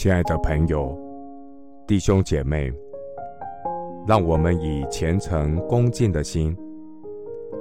[0.00, 0.98] 亲爱的朋友、
[1.86, 2.72] 弟兄姐妹，
[4.08, 6.56] 让我们以虔诚恭敬的心，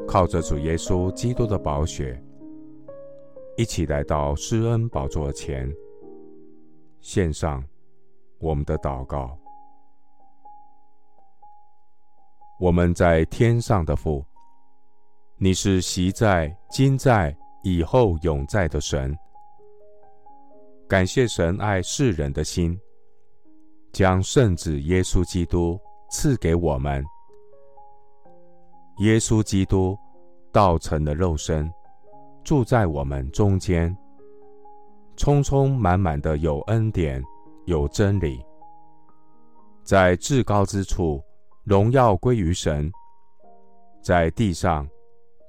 [0.08, 2.18] 靠着主耶稣基督的宝血，
[3.58, 5.70] 一起来到施恩宝座前，
[7.02, 7.62] 献上
[8.40, 9.38] 我们的祷告。
[12.58, 14.24] 我们在天上的父，
[15.36, 19.14] 你是昔在、今在、以后永在的神。
[20.90, 22.76] 感谢神爱世人的心，
[23.94, 25.80] 将圣子耶稣基督
[26.10, 27.06] 赐给我们。
[28.98, 29.96] 耶稣基督
[30.52, 31.72] 道成的肉身，
[32.44, 33.96] 住在我们中间，
[35.16, 37.24] 充充满满的有恩典，
[37.66, 38.44] 有真理。
[39.84, 41.22] 在至高之处，
[41.66, 42.90] 荣耀归于神；
[44.02, 44.90] 在地上，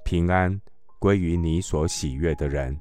[0.05, 0.55] 平安
[0.99, 2.79] 归于你所喜悦的人。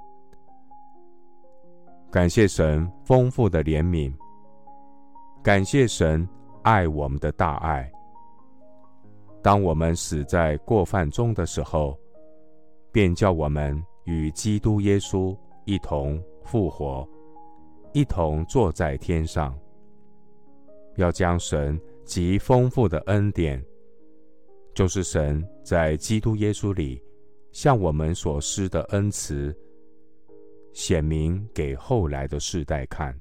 [2.13, 4.13] 感谢神丰富的怜悯，
[5.45, 6.29] 感谢神
[6.63, 7.89] 爱我们的大爱。
[9.41, 11.97] 当我们死在过犯中的时候，
[12.91, 17.09] 便叫我们与基督耶稣一同复活，
[17.93, 19.57] 一同坐在天上。
[20.97, 23.65] 要将神极丰富的恩典，
[24.75, 27.01] 就是神在基督耶稣里
[27.53, 29.57] 向我们所施的恩慈。
[30.73, 33.19] 显明给后来的世代看。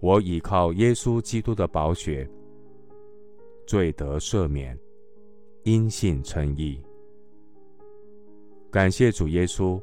[0.00, 2.28] 我倚靠耶稣基督的宝血，
[3.66, 4.78] 罪得赦免，
[5.64, 6.80] 因信称义。
[8.70, 9.82] 感谢主耶稣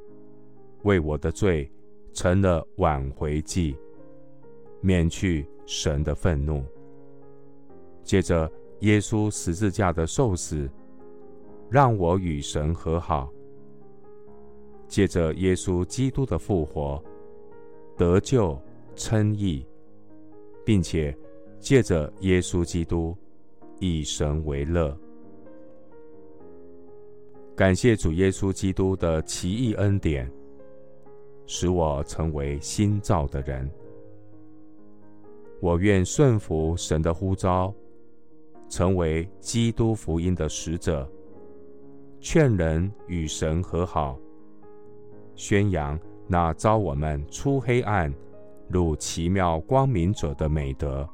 [0.83, 1.69] 为我的罪
[2.13, 3.75] 成了挽回祭，
[4.79, 6.63] 免去神的愤怒。
[8.03, 8.49] 借着
[8.81, 10.69] 耶稣十字架的受死，
[11.69, 13.33] 让我与神和好。
[14.87, 17.03] 借着耶稣基督的复活，
[17.97, 18.59] 得救
[18.95, 19.65] 称义，
[20.63, 21.15] 并且
[21.59, 23.15] 借着耶稣基督
[23.79, 24.95] 以神为乐。
[27.55, 30.29] 感谢主耶稣基督的奇异恩典，
[31.45, 33.69] 使我成为新造的人。
[35.61, 37.73] 我愿顺服神的呼召，
[38.69, 41.09] 成为基督福音的使者，
[42.19, 44.19] 劝人与神和好。
[45.35, 48.13] 宣扬那招我们出黑暗
[48.69, 51.07] 入奇妙光明者的美德。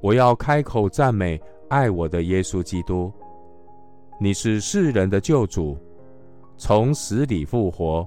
[0.00, 3.12] 我要开口赞美爱我的耶稣基督。
[4.18, 5.78] 你是世人的救主，
[6.56, 8.06] 从死里复活。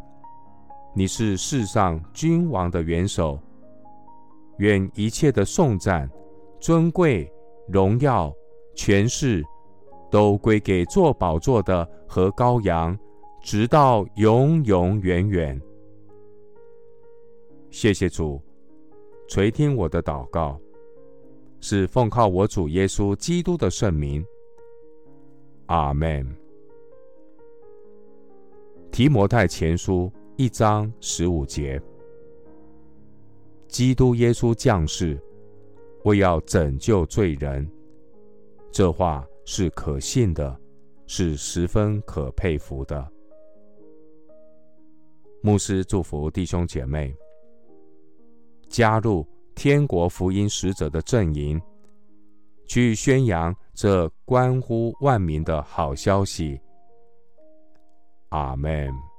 [0.94, 3.40] 你是世上君王的元首。
[4.58, 6.10] 愿一切的颂赞、
[6.60, 7.32] 尊贵、
[7.68, 8.32] 荣耀、
[8.76, 9.44] 权势，
[10.12, 12.98] 都归给坐宝座的和羔羊。
[13.44, 15.62] 直到永永远远。
[17.70, 18.42] 谢谢主，
[19.28, 20.58] 垂听我的祷告，
[21.60, 24.26] 是奉靠我主耶稣基督的圣名。
[25.66, 26.26] 阿门。
[28.92, 31.82] 提摩太前书一章十五节：
[33.68, 35.22] 基督耶稣降世，
[36.06, 37.70] 为要拯救罪人。
[38.72, 40.58] 这话是可信的，
[41.08, 43.06] 是十分可佩服的。
[45.46, 47.14] 牧师祝福弟兄姐妹，
[48.70, 51.62] 加入天国福音使者的阵营，
[52.66, 56.58] 去宣扬这关乎万民的好消息。
[58.30, 59.13] 阿门。